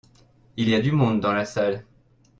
[0.57, 1.85] il y a du monde dans la salle.